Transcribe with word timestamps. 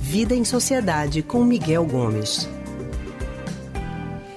Vida 0.00 0.34
em 0.34 0.44
Sociedade 0.44 1.22
com 1.22 1.42
Miguel 1.42 1.84
Gomes. 1.86 2.48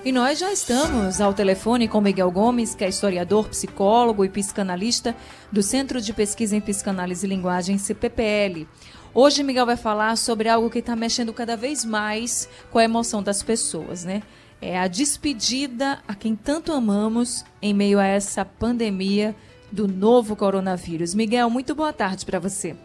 E 0.05 0.11
nós 0.11 0.39
já 0.39 0.53
estamos 0.53 1.19
ao 1.19 1.33
telefone 1.33 1.87
com 1.87 1.99
Miguel 1.99 2.31
Gomes, 2.31 2.73
que 2.73 2.85
é 2.85 2.89
historiador, 2.89 3.49
psicólogo 3.49 4.23
e 4.23 4.29
psicanalista 4.29 5.13
do 5.51 5.61
Centro 5.61 5.99
de 5.99 6.13
Pesquisa 6.13 6.55
em 6.55 6.61
Psicanálise 6.61 7.25
e 7.25 7.29
Linguagem, 7.29 7.77
CPPL. 7.77 8.65
Hoje 9.13 9.43
Miguel 9.43 9.65
vai 9.65 9.75
falar 9.75 10.15
sobre 10.15 10.47
algo 10.47 10.69
que 10.69 10.79
está 10.79 10.95
mexendo 10.95 11.33
cada 11.33 11.57
vez 11.57 11.83
mais 11.83 12.47
com 12.71 12.79
a 12.79 12.83
emoção 12.83 13.21
das 13.21 13.43
pessoas, 13.43 14.05
né? 14.05 14.23
É 14.61 14.79
a 14.79 14.87
despedida 14.87 15.99
a 16.07 16.15
quem 16.15 16.35
tanto 16.35 16.71
amamos 16.71 17.43
em 17.61 17.73
meio 17.73 17.99
a 17.99 18.05
essa 18.05 18.45
pandemia 18.45 19.35
do 19.71 19.87
novo 19.87 20.35
coronavírus. 20.35 21.13
Miguel, 21.13 21.49
muito 21.49 21.75
boa 21.75 21.93
tarde 21.93 22.25
para 22.25 22.39
você. 22.39 22.75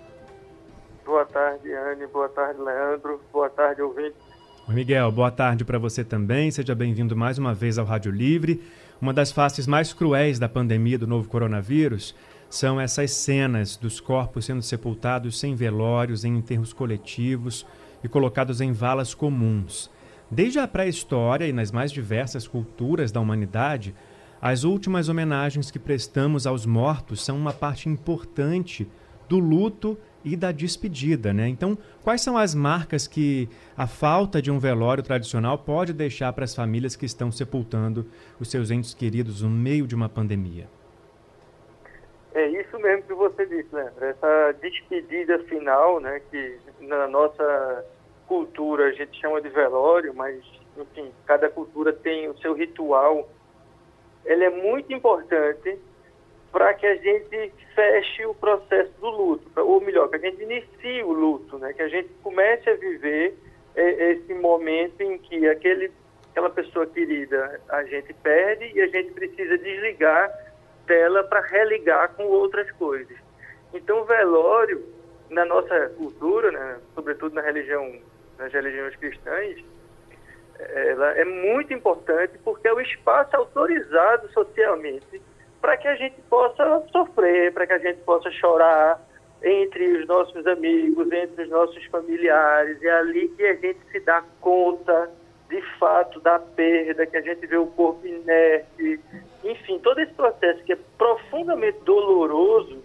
Boa 1.05 1.25
tarde, 1.25 1.73
Anne. 1.73 2.07
Boa 2.07 2.29
tarde, 2.29 2.61
Leandro. 2.61 3.21
Boa 3.33 3.51
tarde, 3.51 3.83
ouvinte. 3.83 4.15
Oi, 4.69 4.75
Miguel. 4.75 5.11
Boa 5.11 5.31
tarde 5.31 5.65
para 5.65 5.79
você 5.79 6.05
também. 6.05 6.51
Seja 6.51 6.75
bem-vindo 6.75 7.17
mais 7.17 7.39
uma 7.39 7.53
vez 7.53 7.79
ao 7.79 7.85
Rádio 7.85 8.13
Livre. 8.13 8.63
Uma 9.01 9.13
das 9.13 9.33
faces 9.33 9.67
mais 9.67 9.93
cruéis 9.93 10.39
da 10.39 10.49
pandemia 10.49 10.99
do 10.99 11.07
novo 11.07 11.29
coronavírus 11.29 12.15
são 12.49 12.81
essas 12.81 13.11
cenas 13.11 13.77
dos 13.77 13.99
corpos 14.01 14.45
sendo 14.45 14.63
sepultados 14.63 15.41
sem 15.41 15.57
velórios, 15.57 16.25
em 16.25 16.37
enterros 16.37 16.73
coletivos 16.73 17.67
e 18.05 18.09
colocados 18.09 18.61
em 18.61 18.73
valas 18.73 19.15
comuns. 19.15 19.91
Desde 20.31 20.59
a 20.59 20.69
pré-história 20.69 21.47
e 21.47 21.53
nas 21.53 21.73
mais 21.73 21.91
diversas 21.91 22.47
culturas 22.47 23.11
da 23.11 23.21
humanidade, 23.21 23.95
as 24.43 24.65
últimas 24.65 25.09
homenagens 25.09 25.71
que 25.71 25.79
prestamos 25.79 26.49
aos 26.49 26.67
mortos 26.67 27.25
são 27.25 27.37
uma 27.37 27.53
parte 27.53 27.89
importante 27.89 28.91
do 29.29 29.39
luto 29.39 29.97
e 30.25 30.37
da 30.37 30.51
despedida, 30.51 31.33
né? 31.33 31.47
Então, 31.47 31.79
quais 32.03 32.23
são 32.23 32.37
as 32.37 32.53
marcas 32.53 33.07
que 33.07 33.49
a 33.77 33.87
falta 33.87 34.43
de 34.43 34.51
um 34.51 34.59
velório 34.59 35.01
tradicional 35.01 35.57
pode 35.59 35.93
deixar 35.93 36.33
para 36.33 36.43
as 36.43 36.57
famílias 36.57 36.97
que 36.97 37.07
estão 37.07 37.31
sepultando 37.31 38.05
os 38.41 38.51
seus 38.51 38.73
entes 38.73 38.95
queridos 38.95 39.43
no 39.43 39.49
meio 39.49 39.87
de 39.87 39.95
uma 39.95 40.09
pandemia? 40.09 40.67
É 42.35 42.49
isso 42.49 42.77
mesmo 42.81 43.05
que 43.05 43.15
você 43.15 43.47
disse, 43.47 43.73
né? 43.73 43.93
Essa 44.01 44.53
despedida 44.61 45.39
final, 45.45 46.01
né, 46.01 46.21
que 46.31 46.59
na 46.81 47.07
nossa 47.07 47.85
cultura 48.27 48.87
a 48.87 48.93
gente 48.93 49.21
chama 49.21 49.41
de 49.41 49.51
velório, 49.51 50.13
mas, 50.15 50.43
enfim, 50.77 51.13
cada 51.27 51.49
cultura 51.49 51.93
tem 51.93 52.29
o 52.29 52.37
seu 52.39 52.55
ritual. 52.55 53.29
Ele 54.25 54.45
é 54.45 54.51
muito 54.51 54.93
importante 54.93 55.79
para 56.51 56.75
que 56.75 56.87
a 56.87 56.95
gente 56.97 57.53
feche 57.75 58.27
o 58.27 58.35
processo 58.35 58.93
do 59.01 59.09
luto, 59.09 59.51
ou 59.57 59.81
melhor, 59.81 60.09
que 60.09 60.17
a 60.17 60.19
gente 60.19 60.43
inicie 60.43 61.03
o 61.03 61.13
luto, 61.13 61.59
né? 61.59 61.73
que 61.73 61.83
a 61.83 61.89
gente 61.89 62.11
comece 62.23 62.69
a 62.69 62.75
viver 62.75 63.35
esse 63.75 64.35
momento 64.35 65.01
em 65.01 65.17
que 65.19 65.49
aquele, 65.49 65.91
aquela 66.31 66.51
pessoa 66.51 66.87
querida 66.87 67.59
a 67.71 67.83
gente 67.85 68.13
perde 68.15 68.71
e 68.75 68.83
a 68.83 68.87
gente 68.87 69.13
precisa 69.13 69.57
desligar 69.57 70.31
dela 70.87 71.25
para 71.25 71.41
religar 71.41 72.13
com 72.15 72.25
outras 72.25 72.71
coisas. 72.73 73.17
Então, 73.73 74.03
o 74.03 74.05
velório, 74.05 74.85
na 75.31 75.47
nossa 75.47 75.89
cultura, 75.97 76.51
né, 76.51 76.79
sobretudo 76.95 77.35
na 77.35 77.41
religião 77.41 77.99
nas 78.39 78.53
religiões 78.53 78.97
cristãs, 78.97 79.57
ela 80.71 81.13
é 81.13 81.25
muito 81.25 81.73
importante 81.73 82.39
porque 82.45 82.69
é 82.69 82.73
o 82.73 82.81
espaço 82.81 83.37
autorizado 83.37 84.31
socialmente 84.33 85.21
para 85.61 85.77
que 85.77 85.87
a 85.87 85.95
gente 85.95 86.21
possa 86.23 86.83
sofrer, 86.91 87.53
para 87.53 87.67
que 87.67 87.73
a 87.73 87.79
gente 87.79 88.01
possa 88.01 88.31
chorar 88.33 89.01
entre 89.43 89.99
os 89.99 90.07
nossos 90.07 90.47
amigos, 90.47 91.11
entre 91.13 91.45
os 91.45 91.51
nossos 91.51 91.85
familiares. 91.87 92.83
É 92.83 92.91
ali 92.91 93.29
que 93.29 93.45
a 93.45 93.55
gente 93.55 93.79
se 93.91 94.01
dá 94.01 94.23
conta, 94.41 95.11
de 95.49 95.61
fato, 95.79 96.21
da 96.21 96.39
perda, 96.39 97.07
que 97.07 97.17
a 97.17 97.21
gente 97.21 97.47
vê 97.47 97.57
o 97.57 97.67
corpo 97.67 98.07
inerte. 98.07 99.01
Enfim, 99.45 99.79
todo 99.81 100.01
esse 100.01 100.13
processo 100.15 100.63
que 100.65 100.73
é 100.73 100.79
profundamente 100.97 101.79
doloroso, 101.85 102.83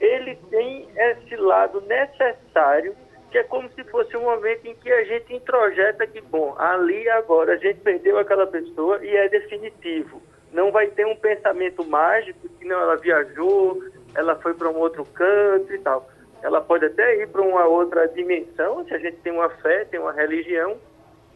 ele 0.00 0.36
tem 0.50 0.88
esse 0.96 1.36
lado 1.36 1.80
necessário 1.82 2.94
que 3.30 3.38
é 3.38 3.44
como 3.44 3.70
se 3.70 3.84
fosse 3.84 4.16
um 4.16 4.22
momento 4.22 4.66
em 4.66 4.74
que 4.74 4.90
a 4.90 5.04
gente 5.04 5.34
introjeta 5.34 6.06
que, 6.06 6.20
bom, 6.20 6.54
ali 6.58 7.08
agora 7.10 7.52
a 7.54 7.56
gente 7.56 7.80
perdeu 7.80 8.18
aquela 8.18 8.46
pessoa 8.46 9.02
e 9.04 9.16
é 9.16 9.28
definitivo. 9.28 10.20
Não 10.52 10.72
vai 10.72 10.88
ter 10.88 11.06
um 11.06 11.14
pensamento 11.14 11.84
mágico 11.84 12.48
que 12.48 12.64
não, 12.64 12.80
ela 12.80 12.96
viajou, 12.96 13.82
ela 14.14 14.34
foi 14.36 14.52
para 14.54 14.68
um 14.68 14.76
outro 14.76 15.04
canto 15.04 15.72
e 15.72 15.78
tal. 15.78 16.08
Ela 16.42 16.60
pode 16.60 16.86
até 16.86 17.22
ir 17.22 17.28
para 17.28 17.42
uma 17.42 17.66
outra 17.66 18.08
dimensão, 18.08 18.84
se 18.84 18.94
a 18.94 18.98
gente 18.98 19.18
tem 19.18 19.32
uma 19.32 19.48
fé, 19.48 19.84
tem 19.84 20.00
uma 20.00 20.12
religião, 20.12 20.76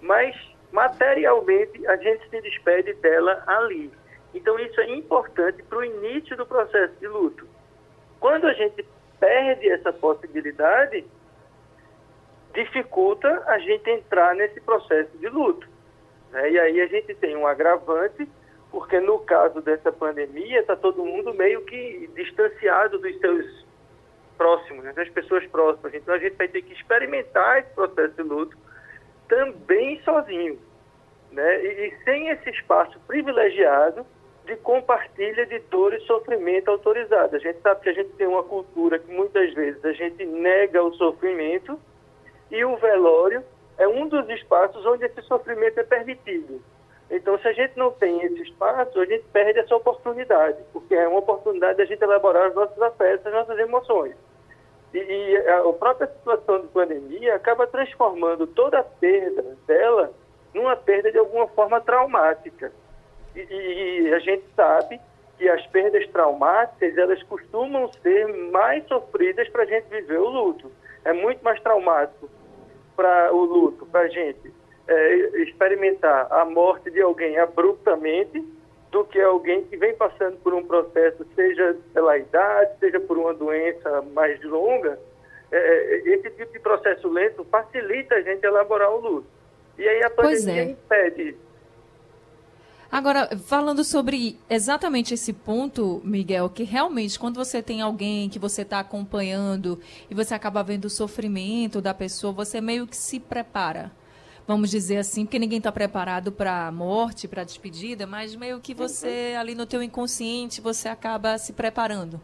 mas 0.00 0.34
materialmente 0.72 1.86
a 1.86 1.96
gente 1.96 2.28
se 2.28 2.40
despede 2.40 2.94
dela 2.94 3.44
ali. 3.46 3.92
Então 4.34 4.58
isso 4.58 4.80
é 4.80 4.90
importante 4.90 5.62
para 5.62 5.78
o 5.78 5.84
início 5.84 6.36
do 6.36 6.44
processo 6.44 6.94
de 6.98 7.06
luto. 7.06 7.46
Quando 8.18 8.46
a 8.46 8.52
gente 8.54 8.84
perde 9.20 9.68
essa 9.68 9.92
possibilidade, 9.92 11.04
dificulta 12.54 13.42
a 13.46 13.58
gente 13.58 13.90
entrar 13.90 14.34
nesse 14.34 14.60
processo 14.60 15.16
de 15.18 15.28
luto. 15.28 15.68
Né? 16.30 16.52
E 16.52 16.58
aí 16.58 16.80
a 16.80 16.86
gente 16.86 17.14
tem 17.16 17.36
um 17.36 17.46
agravante, 17.46 18.28
porque 18.70 18.98
no 19.00 19.18
caso 19.20 19.60
dessa 19.60 19.92
pandemia, 19.92 20.60
está 20.60 20.76
todo 20.76 21.04
mundo 21.04 21.34
meio 21.34 21.64
que 21.64 22.08
distanciado 22.14 22.98
dos 22.98 23.18
seus 23.18 23.66
próximos, 24.36 24.84
né? 24.84 24.92
das 24.92 25.08
pessoas 25.10 25.46
próximas. 25.46 25.94
Então 25.94 26.14
a 26.14 26.18
gente 26.18 26.36
vai 26.36 26.48
ter 26.48 26.62
que 26.62 26.72
experimentar 26.72 27.58
esse 27.58 27.70
processo 27.74 28.14
de 28.14 28.22
luto 28.22 28.56
também 29.28 30.00
sozinho. 30.02 30.58
Né? 31.32 31.64
E, 31.64 31.88
e 31.88 32.04
sem 32.04 32.28
esse 32.28 32.50
espaço 32.50 32.98
privilegiado 33.06 34.06
de 34.46 34.56
compartilha 34.56 35.46
de 35.46 35.58
dor 35.70 35.94
e 35.94 36.00
sofrimento 36.00 36.70
autorizado. 36.70 37.34
A 37.34 37.38
gente 37.38 37.60
sabe 37.60 37.80
que 37.80 37.88
a 37.88 37.94
gente 37.94 38.10
tem 38.10 38.26
uma 38.26 38.42
cultura 38.44 38.98
que 38.98 39.10
muitas 39.10 39.52
vezes 39.54 39.82
a 39.84 39.92
gente 39.92 40.24
nega 40.24 40.82
o 40.82 40.92
sofrimento 40.94 41.80
e 42.54 42.64
o 42.64 42.76
velório 42.76 43.42
é 43.76 43.88
um 43.88 44.06
dos 44.06 44.28
espaços 44.28 44.86
onde 44.86 45.04
esse 45.04 45.20
sofrimento 45.22 45.78
é 45.80 45.82
permitido. 45.82 46.62
Então, 47.10 47.36
se 47.38 47.48
a 47.48 47.52
gente 47.52 47.76
não 47.76 47.90
tem 47.90 48.22
esse 48.22 48.42
espaço, 48.42 48.98
a 49.00 49.04
gente 49.04 49.24
perde 49.32 49.58
essa 49.58 49.74
oportunidade, 49.74 50.58
porque 50.72 50.94
é 50.94 51.06
uma 51.08 51.18
oportunidade 51.18 51.76
de 51.76 51.82
a 51.82 51.86
gente 51.86 52.02
elaborar 52.02 52.48
os 52.48 52.54
nossos 52.54 52.80
afetos, 52.80 53.26
as 53.26 53.32
nossas 53.32 53.58
emoções. 53.58 54.14
E, 54.94 54.98
e 54.98 55.36
a, 55.48 55.68
a 55.68 55.72
própria 55.72 56.06
situação 56.06 56.60
de 56.60 56.68
pandemia 56.68 57.34
acaba 57.34 57.66
transformando 57.66 58.46
toda 58.46 58.78
a 58.78 58.84
perda 58.84 59.56
dela 59.66 60.12
numa 60.54 60.76
perda 60.76 61.10
de 61.10 61.18
alguma 61.18 61.48
forma 61.48 61.80
traumática. 61.80 62.70
E, 63.34 63.40
e 63.40 64.14
a 64.14 64.20
gente 64.20 64.44
sabe 64.54 65.00
que 65.36 65.48
as 65.48 65.66
perdas 65.66 66.06
traumáticas, 66.10 66.96
elas 66.96 67.20
costumam 67.24 67.92
ser 67.94 68.28
mais 68.52 68.86
sofridas 68.86 69.48
para 69.48 69.64
a 69.64 69.66
gente 69.66 69.88
viver 69.88 70.18
o 70.18 70.28
luto. 70.28 70.70
É 71.04 71.12
muito 71.12 71.42
mais 71.42 71.60
traumático 71.60 72.30
para 72.96 73.32
o 73.32 73.44
luto, 73.44 73.86
para 73.86 74.00
a 74.00 74.08
gente 74.08 74.52
é, 74.86 75.14
experimentar 75.42 76.26
a 76.30 76.44
morte 76.44 76.90
de 76.90 77.00
alguém 77.00 77.38
abruptamente 77.38 78.44
do 78.90 79.04
que 79.04 79.20
alguém 79.20 79.64
que 79.64 79.76
vem 79.76 79.94
passando 79.94 80.36
por 80.38 80.54
um 80.54 80.64
processo, 80.64 81.26
seja 81.34 81.76
pela 81.92 82.16
idade, 82.16 82.78
seja 82.78 83.00
por 83.00 83.18
uma 83.18 83.34
doença 83.34 84.02
mais 84.12 84.40
longa. 84.44 84.98
É, 85.50 85.56
é 85.56 86.08
esse 86.14 86.30
tipo 86.30 86.52
de 86.52 86.60
processo 86.60 87.08
lento 87.08 87.44
facilita 87.50 88.14
a 88.14 88.22
gente 88.22 88.44
elaborar 88.44 88.92
o 88.92 89.00
luto. 89.00 89.26
E 89.76 89.88
aí 89.88 90.02
a 90.04 90.10
pandemia 90.10 90.62
é. 90.62 90.64
impede 90.66 91.36
Agora, 92.94 93.36
falando 93.36 93.82
sobre 93.82 94.38
exatamente 94.48 95.14
esse 95.14 95.32
ponto, 95.32 96.00
Miguel, 96.04 96.48
que 96.48 96.62
realmente 96.62 97.18
quando 97.18 97.34
você 97.34 97.60
tem 97.60 97.82
alguém 97.82 98.28
que 98.28 98.38
você 98.38 98.62
está 98.62 98.78
acompanhando 98.78 99.80
e 100.08 100.14
você 100.14 100.32
acaba 100.32 100.62
vendo 100.62 100.84
o 100.84 100.90
sofrimento 100.90 101.80
da 101.80 101.92
pessoa, 101.92 102.32
você 102.32 102.60
meio 102.60 102.86
que 102.86 102.96
se 102.96 103.18
prepara. 103.18 103.90
Vamos 104.46 104.70
dizer 104.70 104.98
assim, 104.98 105.24
porque 105.24 105.40
ninguém 105.40 105.58
está 105.58 105.72
preparado 105.72 106.30
para 106.30 106.68
a 106.68 106.70
morte, 106.70 107.26
para 107.26 107.42
a 107.42 107.44
despedida, 107.44 108.06
mas 108.06 108.36
meio 108.36 108.60
que 108.60 108.72
você, 108.72 109.32
uhum. 109.34 109.40
ali 109.40 109.56
no 109.56 109.66
teu 109.66 109.82
inconsciente, 109.82 110.60
você 110.60 110.88
acaba 110.88 111.36
se 111.36 111.52
preparando. 111.52 112.20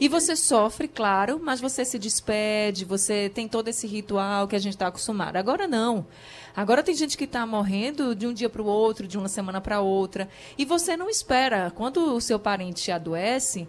E 0.00 0.08
você 0.08 0.34
sofre, 0.34 0.88
claro, 0.88 1.40
mas 1.40 1.60
você 1.60 1.84
se 1.84 1.96
despede, 1.96 2.84
você 2.84 3.30
tem 3.32 3.46
todo 3.46 3.68
esse 3.68 3.86
ritual 3.86 4.48
que 4.48 4.56
a 4.56 4.58
gente 4.58 4.72
está 4.72 4.88
acostumado. 4.88 5.36
Agora 5.36 5.68
não. 5.68 6.08
Agora 6.54 6.82
tem 6.82 6.94
gente 6.94 7.16
que 7.16 7.24
está 7.24 7.46
morrendo 7.46 8.14
de 8.14 8.26
um 8.26 8.32
dia 8.32 8.48
para 8.48 8.62
o 8.62 8.66
outro, 8.66 9.08
de 9.08 9.16
uma 9.16 9.28
semana 9.28 9.60
para 9.60 9.80
outra. 9.80 10.28
E 10.58 10.64
você 10.64 10.96
não 10.96 11.08
espera. 11.08 11.70
Quando 11.70 12.14
o 12.14 12.20
seu 12.20 12.38
parente 12.38 12.90
adoece, 12.90 13.66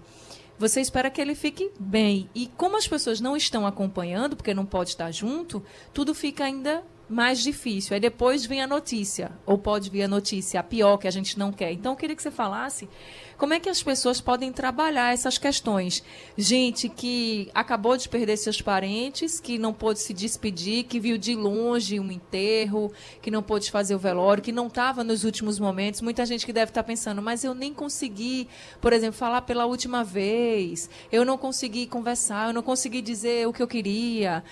você 0.58 0.82
espera 0.82 1.10
que 1.10 1.22
ele 1.22 1.36
fique 1.36 1.72
bem. 1.80 2.30
E 2.36 2.48
como 2.48 2.78
as 2.78 2.88
pessoas 2.88 3.20
não 3.20 3.36
estão 3.36 3.66
acompanhando, 3.66 4.36
porque 4.36 4.54
não 4.54 4.66
pode 4.66 4.90
estar 4.92 5.12
junto, 5.12 5.64
tudo 5.94 6.14
fica 6.14 6.44
ainda 6.44 6.84
mais 7.14 7.40
difícil. 7.40 7.94
Aí 7.94 8.00
depois 8.00 8.46
vem 8.46 8.62
a 8.62 8.68
notícia, 8.68 9.32
ou 9.46 9.58
pode 9.58 9.90
vir 9.90 10.04
a 10.04 10.08
notícia, 10.08 10.60
a 10.60 10.64
pior 10.64 10.98
que 10.98 11.08
a 11.08 11.12
gente 11.12 11.38
não 11.38 11.52
quer. 11.52 11.72
Então 11.72 11.94
eu 11.94 11.96
queria 11.96 12.16
que 12.16 12.22
você 12.22 12.32
falasse 12.32 12.90
como 13.38 13.54
é 13.54 13.60
que 13.60 13.70
as 13.70 13.82
pessoas 13.84 14.22
podem 14.22 14.52
trabalhar 14.52 15.14
essas 15.14 15.38
questões. 15.38 16.04
Gente 16.38 16.88
que 16.88 17.50
acabou 17.54 17.98
de 17.98 18.08
perder 18.08 18.38
seus 18.38 18.62
parentes, 18.62 19.40
que 19.40 19.58
não 19.58 19.74
pôde 19.74 20.00
se 20.00 20.14
despedir, 20.14 20.86
que 20.86 21.00
viu 21.00 21.18
de 21.18 21.36
longe 21.36 22.00
um 22.00 22.12
enterro, 22.12 22.92
que 23.22 23.30
não 23.30 23.44
pôde 23.44 23.70
fazer 23.70 23.96
o 23.96 24.00
velório, 24.00 24.42
que 24.42 24.52
não 24.52 24.68
estava 24.68 25.04
nos 25.04 25.24
últimos 25.24 25.60
momentos. 25.60 26.02
Muita 26.02 26.26
gente 26.26 26.46
que 26.46 26.54
deve 26.54 26.72
estar 26.72 26.84
pensando, 26.84 27.22
mas 27.22 27.44
eu 27.44 27.54
nem 27.54 27.74
consegui, 27.74 28.48
por 28.80 28.94
exemplo, 28.94 29.18
falar 29.18 29.42
pela 29.42 29.66
última 29.66 30.04
vez, 30.04 30.90
eu 31.12 31.26
não 31.26 31.38
consegui 31.38 31.86
conversar, 31.86 32.48
eu 32.48 32.54
não 32.54 32.64
consegui 32.64 33.02
dizer 33.02 33.48
o 33.48 33.54
que 33.54 33.62
eu 33.62 33.68
queria. 33.68 34.44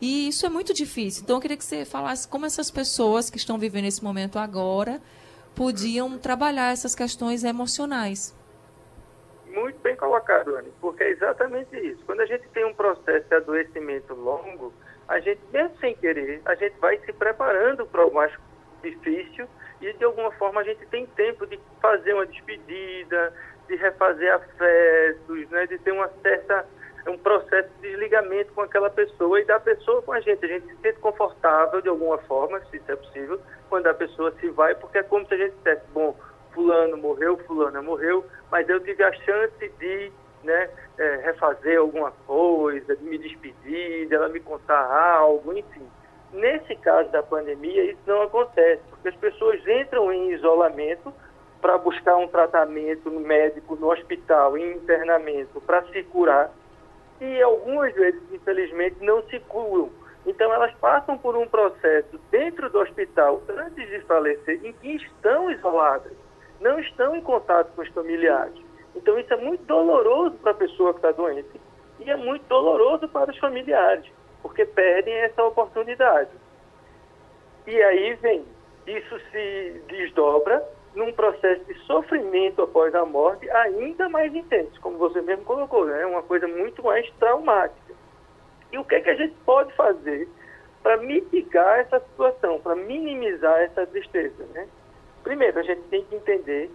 E 0.00 0.28
isso 0.28 0.46
é 0.46 0.48
muito 0.48 0.72
difícil. 0.72 1.22
Então, 1.24 1.36
eu 1.36 1.40
queria 1.40 1.56
que 1.56 1.64
você 1.64 1.84
falasse 1.84 2.26
como 2.28 2.46
essas 2.46 2.70
pessoas 2.70 3.30
que 3.30 3.36
estão 3.36 3.58
vivendo 3.58 3.86
esse 3.86 4.02
momento 4.02 4.38
agora 4.38 5.00
podiam 5.54 6.16
trabalhar 6.18 6.72
essas 6.72 6.94
questões 6.94 7.42
emocionais. 7.42 8.36
Muito 9.48 9.78
bem 9.80 9.96
colocado, 9.96 10.54
Anne, 10.54 10.72
porque 10.80 11.02
é 11.02 11.10
exatamente 11.10 11.76
isso. 11.76 12.04
Quando 12.06 12.20
a 12.20 12.26
gente 12.26 12.46
tem 12.50 12.64
um 12.64 12.74
processo 12.74 13.26
de 13.28 13.34
adoecimento 13.34 14.14
longo, 14.14 14.72
a 15.08 15.18
gente, 15.18 15.40
mesmo 15.52 15.76
sem 15.80 15.96
querer, 15.96 16.42
a 16.44 16.54
gente 16.54 16.78
vai 16.78 16.98
se 16.98 17.12
preparando 17.12 17.84
para 17.86 18.06
o 18.06 18.14
mais 18.14 18.32
difícil 18.82 19.48
e, 19.80 19.92
de 19.94 20.04
alguma 20.04 20.30
forma, 20.32 20.60
a 20.60 20.64
gente 20.64 20.86
tem 20.86 21.06
tempo 21.06 21.44
de 21.46 21.58
fazer 21.80 22.12
uma 22.12 22.26
despedida, 22.26 23.34
de 23.66 23.74
refazer 23.76 24.32
afetos, 24.32 25.48
né, 25.50 25.66
de 25.66 25.78
ter 25.78 25.92
uma 25.92 26.08
certa 26.22 26.64
um 27.06 27.16
processo 27.18 27.68
de 27.80 27.88
desligamento 27.88 28.52
com 28.52 28.62
aquela 28.62 28.90
pessoa 28.90 29.40
e 29.40 29.44
da 29.44 29.60
pessoa 29.60 30.02
com 30.02 30.12
a 30.12 30.20
gente. 30.20 30.44
A 30.44 30.48
gente 30.48 30.66
se 30.66 30.76
sente 30.76 30.98
confortável 30.98 31.80
de 31.80 31.88
alguma 31.88 32.18
forma, 32.18 32.60
se 32.66 32.76
isso 32.76 32.90
é 32.90 32.96
possível, 32.96 33.40
quando 33.68 33.86
a 33.86 33.94
pessoa 33.94 34.32
se 34.40 34.48
vai, 34.50 34.74
porque 34.74 34.98
é 34.98 35.02
como 35.02 35.26
se 35.26 35.34
a 35.34 35.36
gente 35.36 35.54
dissesse, 35.56 35.84
bom, 35.92 36.16
fulano 36.52 36.96
morreu, 36.96 37.36
fulana 37.46 37.80
morreu, 37.80 38.24
mas 38.50 38.68
eu 38.68 38.80
tive 38.80 39.02
a 39.02 39.12
chance 39.12 39.68
de 39.78 40.12
né, 40.42 40.70
é, 40.98 41.16
refazer 41.24 41.78
alguma 41.78 42.10
coisa, 42.26 42.96
de 42.96 43.04
me 43.04 43.18
despedir, 43.18 44.06
de 44.08 44.14
ela 44.14 44.28
me 44.28 44.40
contar 44.40 44.84
algo, 45.16 45.56
enfim. 45.56 45.86
Nesse 46.32 46.76
caso 46.76 47.10
da 47.10 47.22
pandemia, 47.22 47.90
isso 47.90 48.00
não 48.06 48.22
acontece, 48.22 48.82
porque 48.90 49.08
as 49.08 49.16
pessoas 49.16 49.60
entram 49.66 50.12
em 50.12 50.32
isolamento 50.32 51.12
para 51.60 51.78
buscar 51.78 52.16
um 52.16 52.28
tratamento 52.28 53.10
médico 53.10 53.76
no 53.76 53.90
hospital, 53.90 54.56
em 54.56 54.74
internamento, 54.74 55.60
para 55.62 55.82
se 55.84 56.02
curar, 56.04 56.52
e 57.20 57.42
algumas 57.42 57.94
vezes, 57.94 58.22
infelizmente, 58.32 58.96
não 59.00 59.22
se 59.24 59.38
curam. 59.40 59.90
Então, 60.26 60.52
elas 60.52 60.74
passam 60.74 61.16
por 61.16 61.36
um 61.36 61.46
processo 61.46 62.18
dentro 62.30 62.68
do 62.70 62.80
hospital, 62.80 63.42
antes 63.48 63.88
de 63.88 64.00
falecer, 64.00 64.60
em 64.64 64.72
que 64.74 64.96
estão 64.96 65.50
isoladas, 65.50 66.12
não 66.60 66.78
estão 66.78 67.16
em 67.16 67.20
contato 67.20 67.72
com 67.74 67.82
os 67.82 67.88
familiares. 67.88 68.54
Então, 68.94 69.18
isso 69.18 69.32
é 69.32 69.36
muito 69.36 69.64
doloroso 69.64 70.36
para 70.38 70.50
a 70.50 70.54
pessoa 70.54 70.92
que 70.92 70.98
está 70.98 71.12
doente 71.12 71.60
e 72.00 72.10
é 72.10 72.16
muito 72.16 72.46
doloroso 72.46 73.08
para 73.08 73.30
os 73.30 73.38
familiares, 73.38 74.06
porque 74.42 74.64
perdem 74.64 75.14
essa 75.14 75.42
oportunidade. 75.44 76.30
E 77.66 77.82
aí 77.82 78.14
vem, 78.14 78.44
isso 78.86 79.20
se 79.30 79.82
desdobra 79.88 80.64
num 80.98 81.12
processo 81.12 81.64
de 81.64 81.74
sofrimento 81.84 82.60
após 82.60 82.92
a 82.92 83.04
morte 83.06 83.48
ainda 83.50 84.08
mais 84.08 84.34
intenso, 84.34 84.80
como 84.80 84.98
você 84.98 85.20
mesmo 85.22 85.44
colocou, 85.44 85.86
né? 85.86 86.02
É 86.02 86.06
uma 86.06 86.24
coisa 86.24 86.48
muito 86.48 86.82
mais 86.82 87.08
traumática. 87.20 87.94
E 88.72 88.78
o 88.78 88.84
que, 88.84 88.96
é 88.96 89.00
que 89.00 89.10
a 89.10 89.14
gente 89.14 89.34
pode 89.46 89.72
fazer 89.74 90.28
para 90.82 90.96
mitigar 90.96 91.78
essa 91.78 92.00
situação, 92.00 92.58
para 92.60 92.74
minimizar 92.74 93.60
essa 93.60 93.86
tristeza, 93.86 94.44
né? 94.52 94.66
Primeiro, 95.22 95.60
a 95.60 95.62
gente 95.62 95.82
tem 95.82 96.04
que 96.04 96.16
entender 96.16 96.68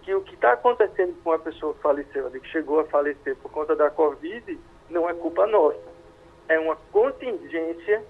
que 0.00 0.14
o 0.14 0.22
que 0.22 0.34
está 0.34 0.52
acontecendo 0.52 1.14
com 1.22 1.32
a 1.32 1.38
pessoa 1.38 1.74
que 1.74 1.80
faleceu, 1.80 2.30
que 2.30 2.48
chegou 2.48 2.80
a 2.80 2.84
falecer 2.84 3.36
por 3.36 3.50
conta 3.50 3.76
da 3.76 3.90
Covid, 3.90 4.58
não 4.88 5.06
é 5.06 5.12
culpa 5.12 5.46
nossa. 5.46 5.94
É 6.48 6.58
uma 6.58 6.76
contingência 6.90 8.02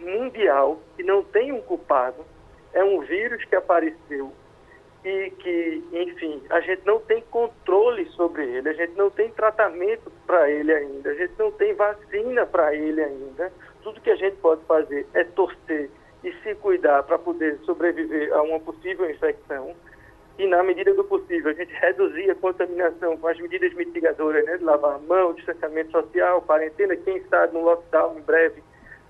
mundial 0.00 0.80
que 0.96 1.04
não 1.04 1.22
tem 1.22 1.52
um 1.52 1.60
culpado. 1.60 2.24
É 2.72 2.82
um 2.82 3.00
vírus 3.02 3.44
que 3.44 3.54
apareceu 3.54 4.32
e 5.04 5.30
que, 5.30 5.84
enfim, 5.92 6.42
a 6.48 6.60
gente 6.60 6.82
não 6.86 6.98
tem 7.00 7.20
controle 7.30 8.06
sobre 8.10 8.42
ele, 8.44 8.70
a 8.70 8.72
gente 8.72 8.94
não 8.96 9.10
tem 9.10 9.30
tratamento 9.30 10.10
para 10.26 10.50
ele 10.50 10.72
ainda, 10.72 11.10
a 11.10 11.14
gente 11.14 11.34
não 11.38 11.52
tem 11.52 11.74
vacina 11.74 12.46
para 12.46 12.74
ele 12.74 13.02
ainda. 13.02 13.52
Tudo 13.82 14.00
que 14.00 14.10
a 14.10 14.16
gente 14.16 14.36
pode 14.36 14.64
fazer 14.64 15.06
é 15.12 15.24
torcer 15.24 15.90
e 16.24 16.32
se 16.42 16.54
cuidar 16.54 17.02
para 17.02 17.18
poder 17.18 17.58
sobreviver 17.64 18.32
a 18.32 18.40
uma 18.42 18.58
possível 18.58 19.08
infecção. 19.10 19.76
E, 20.38 20.46
na 20.46 20.62
medida 20.62 20.92
do 20.94 21.04
possível, 21.04 21.50
a 21.50 21.54
gente 21.54 21.72
reduzir 21.74 22.30
a 22.30 22.34
contaminação 22.34 23.16
com 23.18 23.28
as 23.28 23.38
medidas 23.38 23.72
mitigadoras, 23.74 24.44
né, 24.46 24.56
de 24.56 24.64
lavar 24.64 24.96
a 24.96 24.98
mão, 24.98 25.34
distanciamento 25.34 25.92
social, 25.92 26.40
quarentena, 26.42 26.96
quem 26.96 27.18
está 27.18 27.46
no 27.48 27.60
lockdown 27.60 28.18
em 28.18 28.22
breve 28.22 28.62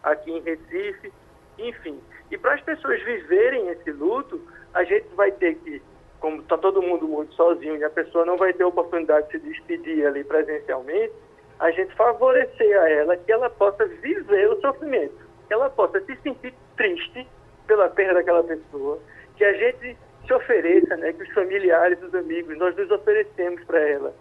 aqui 0.02 0.32
em 0.32 0.40
Recife, 0.40 1.12
enfim. 1.56 1.98
E 2.30 2.36
para 2.36 2.54
as 2.54 2.60
pessoas 2.62 3.00
viverem 3.04 3.68
esse 3.68 3.92
luto, 3.92 4.40
a 4.74 4.84
gente 4.84 5.06
vai 5.14 5.30
ter 5.32 5.54
que, 5.56 5.80
como 6.20 6.42
está 6.42 6.58
todo 6.58 6.82
mundo 6.82 7.06
muito 7.06 7.32
sozinho 7.34 7.76
e 7.76 7.84
a 7.84 7.90
pessoa 7.90 8.24
não 8.24 8.36
vai 8.36 8.52
ter 8.52 8.64
oportunidade 8.64 9.26
de 9.28 9.32
se 9.32 9.38
despedir 9.38 10.06
ali 10.06 10.24
presencialmente, 10.24 11.12
a 11.60 11.70
gente 11.70 11.94
favorecer 11.94 12.80
a 12.80 12.90
ela 12.90 13.16
que 13.16 13.30
ela 13.30 13.48
possa 13.48 13.86
viver 13.86 14.50
o 14.50 14.60
sofrimento, 14.60 15.16
que 15.46 15.54
ela 15.54 15.70
possa 15.70 16.00
se 16.00 16.16
sentir 16.16 16.52
triste 16.76 17.26
pela 17.66 17.88
perda 17.88 18.14
daquela 18.14 18.42
pessoa, 18.42 18.98
que 19.36 19.44
a 19.44 19.52
gente 19.52 19.96
se 20.26 20.34
ofereça, 20.34 20.96
né, 20.96 21.12
que 21.12 21.22
os 21.22 21.32
familiares, 21.32 22.02
os 22.02 22.14
amigos, 22.14 22.56
nós 22.58 22.74
nos 22.76 22.90
oferecemos 22.90 23.62
para 23.64 23.78
ela, 23.78 24.14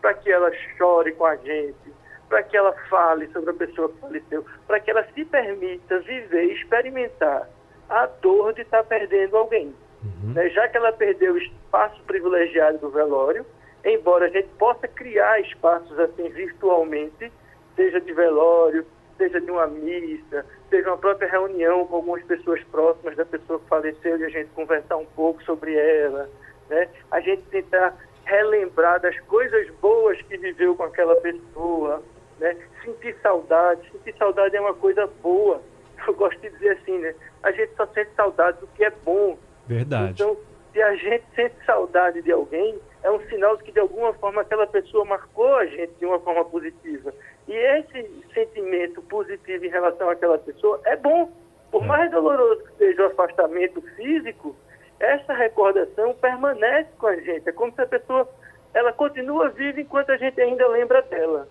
para 0.00 0.14
que 0.14 0.30
ela 0.30 0.50
chore 0.76 1.12
com 1.12 1.26
a 1.26 1.36
gente, 1.36 1.92
para 2.28 2.42
que 2.42 2.56
ela 2.56 2.72
fale 2.88 3.26
sobre 3.28 3.50
a 3.50 3.54
pessoa 3.54 3.88
que 3.90 4.00
faleceu, 4.00 4.44
para 4.66 4.80
que 4.80 4.90
ela 4.90 5.04
se 5.14 5.24
permita 5.24 5.98
viver, 6.00 6.52
experimentar 6.52 7.48
a 7.88 8.06
dor 8.06 8.54
de 8.54 8.62
estar 8.62 8.82
tá 8.82 8.84
perdendo 8.84 9.36
alguém. 9.36 9.74
Uhum. 10.02 10.32
Né? 10.32 10.48
Já 10.50 10.68
que 10.68 10.76
ela 10.76 10.92
perdeu 10.92 11.34
o 11.34 11.38
espaço 11.38 12.00
privilegiado 12.04 12.78
do 12.78 12.90
velório, 12.90 13.44
embora 13.84 14.26
a 14.26 14.28
gente 14.28 14.48
possa 14.58 14.86
criar 14.86 15.40
espaços 15.40 15.98
assim 15.98 16.28
virtualmente, 16.30 17.32
seja 17.74 18.00
de 18.00 18.12
velório, 18.12 18.84
seja 19.16 19.40
de 19.40 19.50
uma 19.50 19.66
missa, 19.66 20.46
seja 20.70 20.88
uma 20.88 20.98
própria 20.98 21.28
reunião 21.28 21.86
com 21.86 21.96
algumas 21.96 22.22
pessoas 22.24 22.62
próximas 22.64 23.16
da 23.16 23.24
pessoa 23.24 23.58
que 23.58 23.66
faleceu 23.66 24.18
e 24.18 24.24
a 24.24 24.28
gente 24.28 24.50
conversar 24.50 24.96
um 24.96 25.06
pouco 25.06 25.42
sobre 25.42 25.74
ela, 25.74 26.28
né? 26.68 26.88
A 27.10 27.20
gente 27.20 27.42
tentar 27.42 27.96
relembrar 28.24 29.00
das 29.00 29.18
coisas 29.20 29.68
boas 29.80 30.20
que 30.22 30.36
viveu 30.36 30.76
com 30.76 30.84
aquela 30.84 31.16
pessoa, 31.16 32.02
né? 32.38 32.56
Sentir 32.84 33.16
saudade, 33.22 33.90
sentir 33.90 34.16
saudade 34.16 34.56
é 34.56 34.60
uma 34.60 34.74
coisa 34.74 35.06
boa. 35.22 35.60
Eu 36.06 36.14
gosto 36.14 36.40
de 36.40 36.50
dizer 36.50 36.78
assim, 36.80 36.98
né? 36.98 37.14
A 37.42 37.50
gente 37.50 37.74
só 37.74 37.86
sente 37.88 38.10
saudade 38.14 38.60
do 38.60 38.66
que 38.68 38.84
é 38.84 38.90
bom, 39.04 39.36
Verdade. 39.68 40.22
Então, 40.22 40.36
se 40.72 40.82
a 40.82 40.96
gente 40.96 41.24
sente 41.34 41.54
saudade 41.66 42.22
de 42.22 42.32
alguém, 42.32 42.78
é 43.02 43.10
um 43.10 43.20
sinal 43.28 43.56
de 43.56 43.64
que 43.64 43.72
de 43.72 43.80
alguma 43.80 44.12
forma 44.14 44.40
aquela 44.40 44.66
pessoa 44.66 45.04
marcou 45.04 45.54
a 45.56 45.66
gente 45.66 45.92
de 45.98 46.06
uma 46.06 46.18
forma 46.20 46.44
positiva. 46.46 47.12
E 47.46 47.52
esse 47.52 48.24
sentimento 48.32 49.02
positivo 49.02 49.64
em 49.64 49.70
relação 49.70 50.08
àquela 50.08 50.38
pessoa 50.38 50.80
é 50.84 50.96
bom. 50.96 51.30
Por 51.70 51.84
é. 51.84 51.86
mais 51.86 52.10
doloroso 52.10 52.64
que 52.64 52.78
seja 52.78 53.02
o 53.02 53.06
afastamento 53.06 53.82
físico, 53.96 54.56
essa 54.98 55.34
recordação 55.34 56.14
permanece 56.14 56.88
com 56.98 57.06
a 57.06 57.16
gente. 57.16 57.48
É 57.48 57.52
como 57.52 57.72
se 57.72 57.80
a 57.82 57.86
pessoa 57.86 58.28
ela 58.72 58.92
continua 58.92 59.50
viva 59.50 59.80
enquanto 59.80 60.10
a 60.10 60.16
gente 60.16 60.40
ainda 60.40 60.66
lembra 60.68 61.02
dela. 61.02 61.48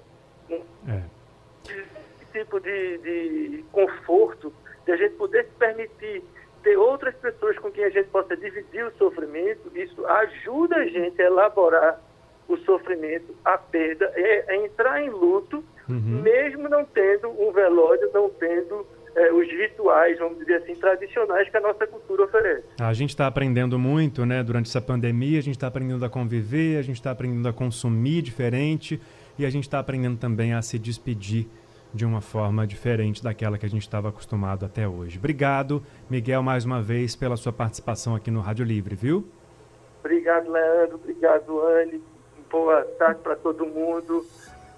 É. 0.50 0.62
Esse 1.66 2.40
tipo 2.40 2.60
de, 2.60 2.98
de 3.00 3.66
conforto, 3.72 4.54
de 4.86 4.92
a 4.92 4.98
gente 4.98 5.16
poder 5.16 5.46
se 5.46 5.52
permitir 5.52 6.24
ter 6.64 6.78
outras 6.78 7.16
pessoas 7.16 7.58
com 7.60 7.72
quem 7.72 7.84
a 7.84 7.90
gente 7.90 8.10
possa 8.10 8.36
dividir 8.36 8.86
o 8.86 8.92
sofrimento, 8.98 9.72
isso 9.76 10.06
ajuda 10.06 10.78
a 10.78 10.86
gente 10.86 11.22
a 11.22 11.26
elaborar 11.26 12.02
o 12.48 12.58
sofrimento, 12.58 13.36
a 13.44 13.58
perda, 13.58 14.12
é, 14.16 14.56
é 14.56 14.66
entrar 14.66 15.02
em 15.02 15.10
luto, 15.10 15.64
uhum. 15.90 16.22
mesmo 16.22 16.70
não 16.70 16.86
tendo 16.86 17.30
um 17.30 17.52
velório, 17.52 18.10
não 18.14 18.30
tendo 18.30 18.88
é, 19.16 19.32
os 19.34 19.48
rituais, 19.50 20.18
vamos 20.20 20.38
dizer 20.40 20.58
assim, 20.58 20.76
tradicionais 20.76 21.50
que 21.50 21.58
a 21.58 21.62
nossa 21.62 21.86
cultura 21.88 22.24
oferece. 22.24 22.64
A 22.80 22.94
gente 22.94 23.10
está 23.10 23.28
aprendendo 23.28 23.78
muito, 23.78 24.26
né, 24.26 24.44
durante 24.44 24.70
essa 24.70 24.82
pandemia, 24.82 25.40
a 25.40 25.44
gente 25.44 25.56
está 25.56 25.68
aprendendo 25.68 26.06
a 26.06 26.10
conviver, 26.10 26.78
a 26.78 26.82
gente 26.82 26.98
está 26.98 27.12
aprendendo 27.12 27.48
a 27.48 27.54
consumir 27.54 28.22
diferente 28.22 29.02
e 29.38 29.46
a 29.46 29.50
gente 29.50 29.64
está 29.64 29.80
aprendendo 29.80 30.18
também 30.18 30.54
a 30.54 30.62
se 30.62 30.80
despedir 30.80 31.48
de 31.98 32.06
uma 32.06 32.22
forma 32.22 32.66
diferente 32.66 33.22
daquela 33.22 33.58
que 33.58 33.66
a 33.66 33.70
gente 33.70 33.82
estava 33.82 34.10
acostumado 34.10 34.66
até 34.66 34.88
hoje. 34.88 35.18
Obrigado, 35.18 35.84
Miguel, 36.10 36.42
mais 36.42 36.64
uma 36.64 36.82
vez 36.82 37.16
pela 37.16 37.36
sua 37.36 37.52
participação 37.52 38.16
aqui 38.16 38.32
no 38.32 38.40
Rádio 38.40 38.64
Livre, 38.64 38.96
viu? 38.96 39.28
Obrigado, 40.00 40.50
Leandro. 40.50 40.96
Obrigado, 40.96 41.60
Anne. 41.60 42.02
Boa 42.50 42.84
tarde 42.98 43.20
para 43.22 43.36
todo 43.36 43.66
mundo. 43.66 44.26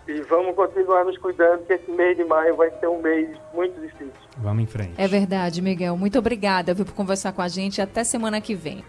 E 0.08 0.22
vamos 0.22 0.56
continuar 0.56 1.06
nos 1.06 1.20
cuidando, 1.20 1.66
que 1.66 1.74
esse 1.74 1.92
mês 1.92 2.18
de 2.18 2.24
maio 2.24 2.56
vai 2.56 2.72
ser 2.80 2.88
um 2.88 3.00
mês 3.00 3.30
muito 3.54 3.80
difícil. 3.80 4.12
Vamos 4.38 4.64
em 4.64 4.66
frente. 4.66 4.94
É 4.98 5.08
verdade, 5.08 5.62
Miguel. 5.62 5.96
Muito 5.96 6.18
obrigada 6.18 6.74
viu, 6.74 6.84
por 6.84 6.96
conversar 6.96 7.32
com 7.32 7.44
a 7.44 7.48
gente. 7.48 7.80
Até 7.80 8.04
semana 8.04 8.42
que 8.42 8.56
vem. 8.56 8.84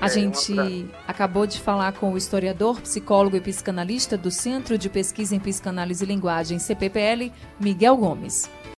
A 0.00 0.08
gente 0.08 0.88
acabou 1.06 1.46
de 1.46 1.60
falar 1.60 1.92
com 1.92 2.12
o 2.12 2.16
historiador, 2.16 2.80
psicólogo 2.80 3.36
e 3.36 3.40
psicanalista 3.40 4.16
do 4.16 4.30
Centro 4.30 4.76
de 4.76 4.88
Pesquisa 4.88 5.34
em 5.34 5.40
Psicanálise 5.40 6.04
e 6.04 6.06
Linguagem, 6.06 6.58
CPPL, 6.58 7.32
Miguel 7.58 7.96
Gomes. 7.96 8.50